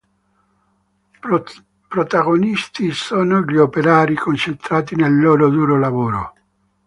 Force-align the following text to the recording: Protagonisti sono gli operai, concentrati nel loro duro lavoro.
Protagonisti 1.87 2.91
sono 2.91 3.41
gli 3.41 3.57
operai, 3.57 4.15
concentrati 4.15 4.95
nel 4.95 5.15
loro 5.21 5.47
duro 5.47 5.77
lavoro. 5.77 6.33